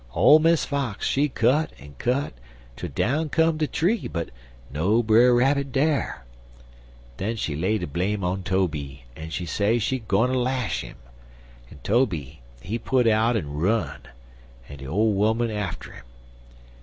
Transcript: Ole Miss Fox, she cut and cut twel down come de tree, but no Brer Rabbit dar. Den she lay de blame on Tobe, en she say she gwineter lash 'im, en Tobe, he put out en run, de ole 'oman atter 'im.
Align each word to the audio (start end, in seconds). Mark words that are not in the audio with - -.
Ole 0.15 0.39
Miss 0.39 0.65
Fox, 0.65 1.05
she 1.05 1.29
cut 1.29 1.73
and 1.79 1.95
cut 1.99 2.33
twel 2.75 2.91
down 2.95 3.29
come 3.29 3.57
de 3.57 3.67
tree, 3.67 4.07
but 4.07 4.29
no 4.71 5.03
Brer 5.03 5.31
Rabbit 5.35 5.71
dar. 5.71 6.25
Den 7.17 7.35
she 7.35 7.55
lay 7.55 7.77
de 7.77 7.85
blame 7.85 8.23
on 8.23 8.41
Tobe, 8.41 9.01
en 9.15 9.29
she 9.29 9.45
say 9.45 9.77
she 9.77 9.99
gwineter 9.99 10.35
lash 10.41 10.83
'im, 10.83 10.95
en 11.71 11.77
Tobe, 11.83 12.37
he 12.61 12.79
put 12.79 13.05
out 13.05 13.37
en 13.37 13.53
run, 13.53 14.01
de 14.75 14.87
ole 14.87 15.23
'oman 15.23 15.51
atter 15.51 15.93
'im. 15.93 16.03